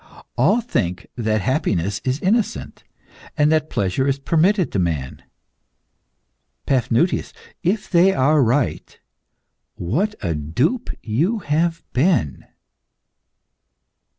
All 0.35 0.61
think 0.61 1.05
that 1.15 1.41
happiness 1.41 2.01
is 2.03 2.19
innocent, 2.21 2.83
and 3.37 3.51
that 3.51 3.69
pleasure 3.69 4.07
is 4.07 4.17
permitted 4.17 4.71
to 4.71 4.79
man. 4.79 5.21
Paphnutius, 6.65 7.33
if 7.61 7.87
they 7.87 8.11
are 8.11 8.41
right, 8.41 8.99
what 9.75 10.15
a 10.23 10.33
dupe 10.33 10.89
you 11.03 11.37
have 11.45 11.83
been!" 11.93 12.45